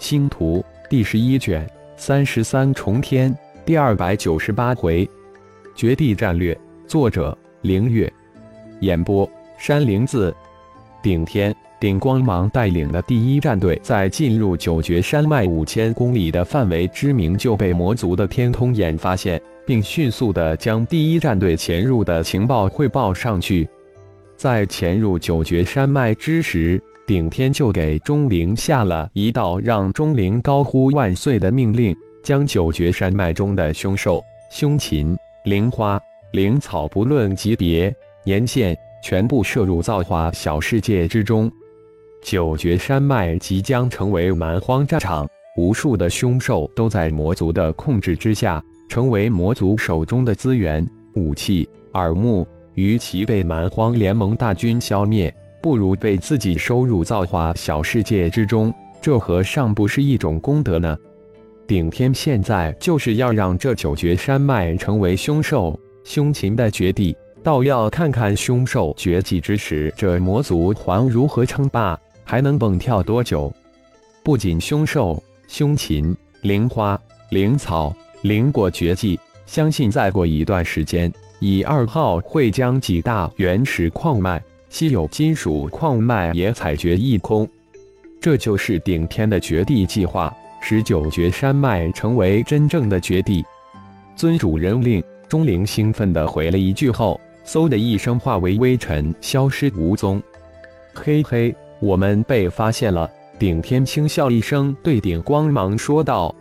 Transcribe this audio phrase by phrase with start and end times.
[0.00, 3.36] 星图第十一卷三十三重天
[3.66, 5.08] 第二百九十八回，
[5.76, 8.10] 绝地战略，作者：凌月，
[8.80, 10.34] 演播：山灵子。
[11.02, 23.68] 顶天顶光芒带领的第一战队，在进入九绝山脉五千公里的范围之名，就被魔族的天空眼发现，并迅速的将第一战队潜入的情报汇报上去。
[24.34, 26.82] 在潜入九绝山脉之时。
[27.06, 36.00] 顶天就给钟灵下了一道让钟灵高呼万岁的命令，将九绝山脉中的凶兽、凶禽、灵花、
[36.32, 37.92] 灵草不论级别、
[38.24, 41.50] 年限，全部摄入造化小世界之中。
[42.22, 52.46] 九绝山脉即将成为蛮荒战场，无数的凶兽都在魔族的控制之下，成为魔族手中的资源、武器、耳目。
[52.74, 55.34] 与其被蛮荒联盟大军消灭。
[55.60, 60.96] 不如被自己收入造化小世界之中，这何尝不是一种功德呢？
[61.66, 73.52] 顶天现在就是要让这九绝山脉成为凶兽凶禽的绝地，倒要看看凶兽绝迹之时，这魔族还如何称霸，还能蹦跳多久？
[74.24, 77.00] 不仅凶兽凶禽、灵花、
[77.30, 84.42] 灵草、灵果绝迹，相信再过一段时间，以二号会将几大原始矿脉。
[84.70, 87.46] 稀有金属矿脉也采掘一空，
[88.20, 90.32] 这就是顶天的绝地计划，
[90.62, 93.44] 使九绝山脉成为真正的绝地。
[94.14, 100.22] 尊主人令，钟灵兴奋地回了一句后，嗖的一声化为微尘，消失无踪。
[100.94, 103.10] 嘿嘿，我们被发现了！
[103.40, 106.32] 顶天轻笑一声，对顶光芒说道：“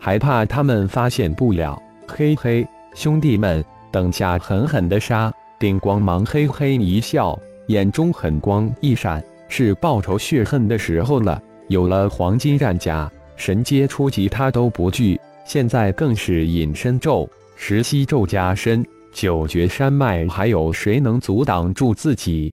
[0.00, 1.80] 还怕他们发现不了？
[2.06, 7.38] 嘿嘿，兄弟们，等下狠狠的杀！”顶光芒嘿嘿一笑。
[7.68, 11.40] 眼中狠光一闪，是报仇血恨的时候了。
[11.68, 22.50] 有了黄金战甲，神阶初级他都不惧，现在更是隐身咒、石溪咒加身，九绝山脉还有谁能阻挡住自己？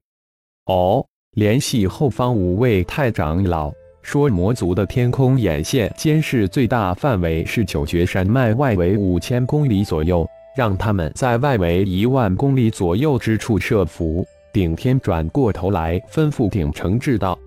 [0.65, 1.05] 哦，
[1.37, 3.71] 联系后方五位太长老，
[4.01, 10.27] 说魔族的天空眼线监视最大范围是九绝山脉外围五千公里左右，
[10.57, 14.27] 让他们在外围一万公里左右之处设伏。
[14.55, 17.38] 顶天转过头来，吩咐顶城志道：“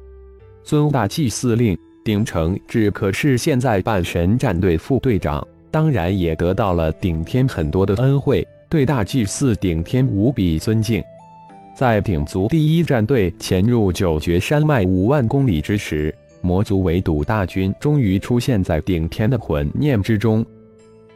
[0.63, 1.75] 尊大祭司令，
[2.05, 11.03] 顶城志可是现在半神战队副队长，当然也得到了顶天很多的恩惠，对大祭司顶天无比尊敬。”
[11.75, 20.45] 在顶族第一战队潜入九绝山脉五万公里之时，魔族围堵大军终于出现在顶天的魂念之中，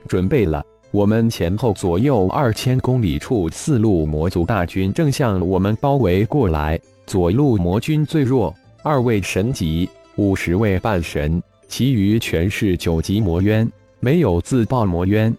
[0.08, 0.64] 准备了。
[0.92, 6.78] 我们前后左右二千公里处，四路魔族大军正向我们包围过来。
[7.06, 13.66] 左路魔军最弱，二位神级，五十位半神，其余全是九级魔渊，
[14.00, 15.34] 没有自爆魔渊。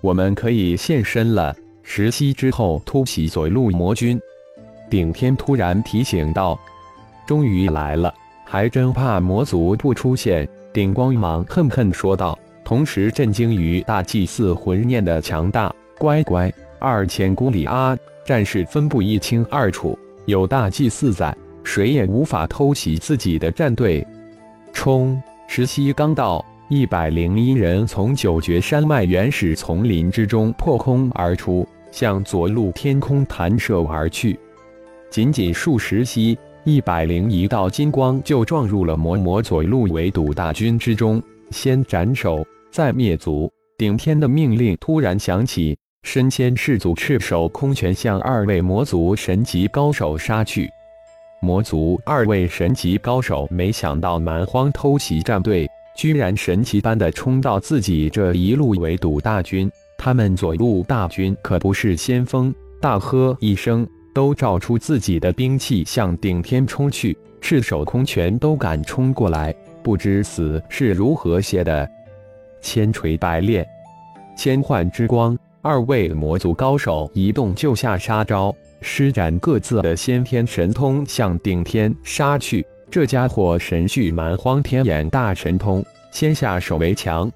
[0.00, 1.54] 我们可以现身了。
[1.82, 4.20] 十息之后突袭左路魔军。
[4.88, 6.56] 顶天突然提醒道
[7.26, 8.14] ：“终于来了，
[8.44, 12.38] 还真怕魔族不出现。”顶光芒恨恨说道。
[12.66, 15.72] 同时震惊于大祭司魂念的强大。
[15.98, 21.32] 乖乖，二千公里啊，战士分布一清二楚，有大祭司在，
[21.62, 24.04] 谁也无法偷袭自己的战队。
[24.72, 25.22] 冲！
[25.46, 34.36] 石溪刚到，一百零一人从九绝山脉原始丛林之中破空而出，向左路天空弹射而去。
[35.08, 41.22] 仅仅数十息，一百零一道金光就撞入了魔魔左路围堵大军之中，
[41.52, 42.44] 先斩首。
[42.76, 50.68] 再灭族，顶天的命令突然响起，身先士卒赤手空拳向二位魔族神级高手杀去。
[51.40, 55.66] 魔族二位神级高手没想到蛮荒偷袭战队
[55.96, 71.90] 居然神奇般的冲到自己这一路围堵大军，他们左路大军可不是先锋，大喝一声，都照出自己的兵器向顶天冲去，赤手空拳都敢冲过来，不知死是如何写的。
[72.60, 73.66] 千锤百炼，
[74.36, 75.38] 千幻之光。
[75.62, 82.64] 二位魔族高手一动就下杀招，施展各自的先天神通向顶天杀去。
[82.88, 87.28] 这家伙神蓄蛮荒天眼大神通，先下手为强。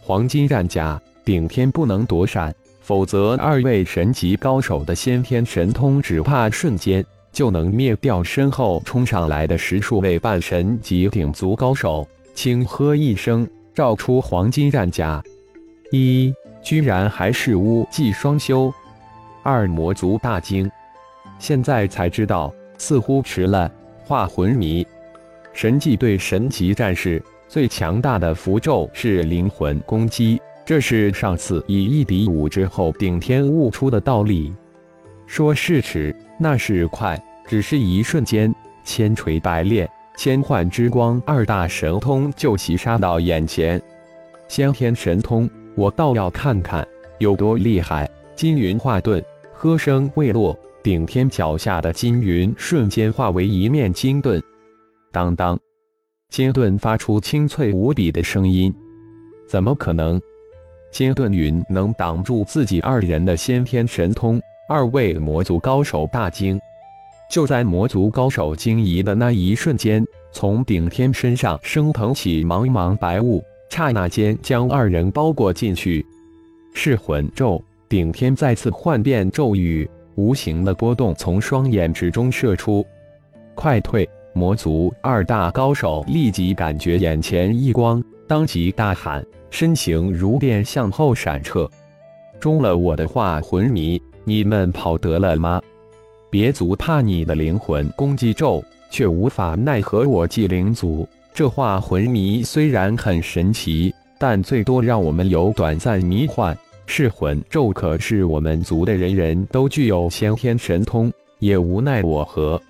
[0.00, 12.06] 黄金战甲，顶天不能躲闪，否则二位神级高手的先天神通只怕瞬间就能灭掉身后冲上来的十数位半神级顶族高手。
[12.32, 13.48] 轻喝一声。
[13.76, 15.22] 照出黄金战甲，
[15.90, 16.32] 一
[16.62, 18.72] 居然还是巫技双修，
[19.42, 20.70] 二魔族大惊，
[21.38, 23.70] 现在才知道，似乎迟了。
[24.02, 24.86] 化魂迷，
[25.52, 34.54] 神迹对神级战士最强大的符咒是灵魂攻击，这是上次以一敌五之后顶天悟出的道理。
[35.26, 39.86] 说是迟，那是快，只是一瞬间，千锤百炼、
[40.16, 43.80] 千幻之光二大神通就袭杀到眼前。
[44.48, 46.86] 先天神通，我倒要看看
[47.18, 48.08] 有多厉害！
[48.34, 49.22] 金云化遁，
[49.52, 54.42] 喝声未落，顶天脚下的金云瞬间化为一面金盾。
[55.12, 55.58] 当当，
[56.30, 58.74] 金盾发出清脆无比的声音。
[59.46, 60.20] 怎么可能？
[60.90, 64.40] 金盾云能挡住自己二人的先天神通？
[64.68, 66.58] 二位魔族高手大惊。
[67.30, 73.42] 就在魔族高手惊疑的那一瞬间，从顶天身上升腾起茫茫白雾。
[73.68, 76.04] 刹那间，将二人包裹进去。
[76.72, 82.86] 噬魂咒，顶天再次幻变咒语，无形的波动从双眼之中射出。
[83.54, 84.08] 快退！
[84.32, 91.68] 魔族二大高手立即感觉眼前一光，当即大喊，身形如电向后闪撤。
[92.38, 95.60] 中了我的化魂迷，你们跑得了吗？
[96.36, 101.08] 别族怕你的灵魂攻击咒，却无法奈何我祭灵族。
[101.32, 106.54] 这化魂迷虽然很神奇，但最多让我们有短暂迷幻。
[106.84, 112.60] 噬魂咒可是我们族的人人都具有先天神通，也无奈我何。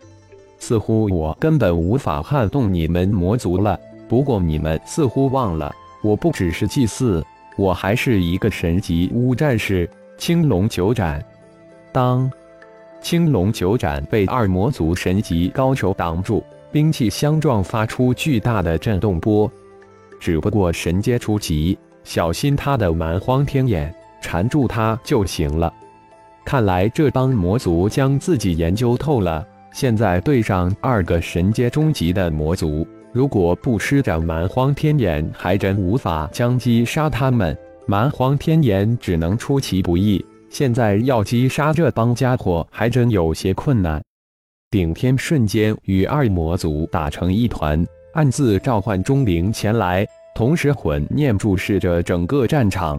[0.61, 3.77] 似乎我根本无法撼动你们魔族了。
[4.09, 5.75] 不过你们似乎忘了，
[6.05, 7.21] 我不只是祭祀，
[7.57, 11.21] 我还是一个神级巫战士——青龙九斩。
[11.91, 12.31] 当
[13.09, 16.43] 青龙九斩被二魔族神级高手挡住。
[16.73, 19.49] 兵器相撞，发出巨大的震动波。
[20.19, 25.73] 只不过神阶初级，小心他的蛮荒天眼缠住他就行了。
[26.45, 29.47] 看来这帮魔族将自己研究透了。
[29.73, 37.57] 现在对上二个神阶中级的魔族，如果不施展蛮荒天眼，还真无法将击杀他们。
[37.87, 40.27] 蛮荒天眼只能出其不意，
[40.59, 44.03] 现在要击杀这帮家伙，还真有些困难。
[44.71, 52.99] 顶天瞬间与二魔族打成一团，暗自召唤钟灵前来，同时魂念注视着整个战场。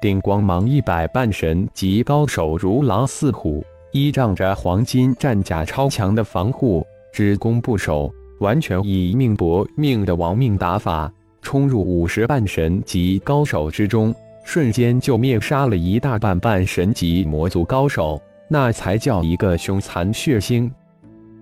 [0.00, 3.62] 顶光芒一百半神级高手如狼似虎，
[3.92, 6.82] 依仗着黄金战甲超强的防护，
[7.12, 11.12] 只攻不守，完全以命搏命的亡命打法，
[11.42, 14.14] 冲入五十半神级高手之中，
[14.50, 18.18] 瞬间就灭杀了一大半半神级魔族高手，
[18.48, 20.70] 那才叫一个凶残血腥。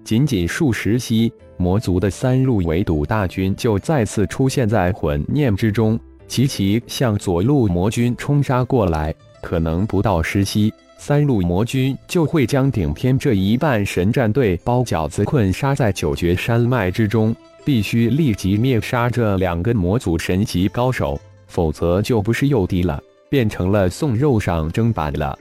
[0.02, 9.14] 仅仅数十息，魔族的三路围堵大军就再次出现在魂念之中，齐齐向左路魔军冲杀过来。
[9.40, 17.32] 可能不到十息，三路魔军就会将顶天这一半神战队包饺子困杀在九绝山脉之中。
[17.64, 25.38] 必须立即灭杀这两个魔族神级高手，否则就不是诱敌了，变成了送肉上砧板了。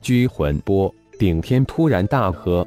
[0.00, 2.66] 拘魂波，顶天突然大喝。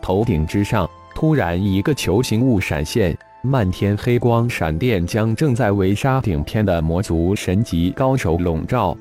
[0.00, 8.96] 头顶之上，突然一个球形物闪现，漫天黑光闪电将正在围杀顶天的魔族神级高手笼罩。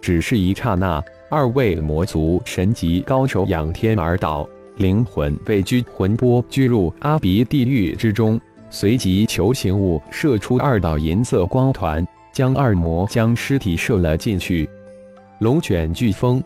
[0.00, 4.46] 只是一刹那，二位魔族神级高手仰天而倒，
[4.76, 8.40] 灵魂被拘魂波拘入阿鼻地狱之中。
[8.70, 14.68] 随即，球形物射出二道银色光团，将二魔将尸体射了进去。
[15.38, 16.42] 龙卷飓风，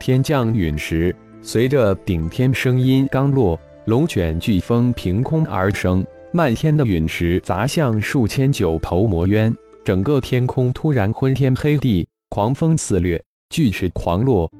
[0.00, 1.14] 天降陨石。
[1.42, 14.50] 随着顶天声音刚落，龙卷飓风凭空而生，漫天的陨石砸向数千九头魔渊，整个天空突然昏天黑地，狂风肆虐，巨石狂落。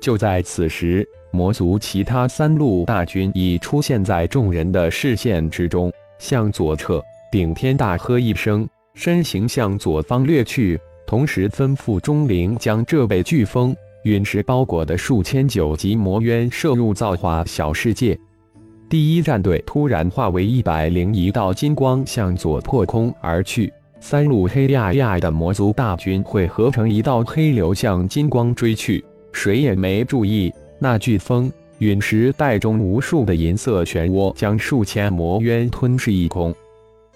[0.00, 7.00] 就在此时，魔族其他三路大军已出现在众人的视线之中，向左撤。
[7.30, 13.74] 顶天大喝一声，身形向左方掠去，同时吩咐钟灵将这被飓风。
[14.04, 18.18] 陨石包裹的数千九级魔渊射入造化小世界，
[18.88, 29.04] 第一战队突然化为一百零一道金光向左破空而去，三路黑压压的魔族大军会合成一道黑流向金光追去。
[29.32, 36.52] 谁也没注意，那飓风陨石带中无数的银色漩涡，将数千魔渊吞噬一空。